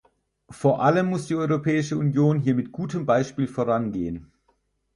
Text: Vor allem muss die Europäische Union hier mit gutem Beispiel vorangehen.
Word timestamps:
Vor 0.49 0.81
allem 0.81 1.11
muss 1.11 1.27
die 1.27 1.35
Europäische 1.35 1.95
Union 1.95 2.39
hier 2.39 2.55
mit 2.55 2.71
gutem 2.71 3.05
Beispiel 3.05 3.47
vorangehen. 3.47 4.31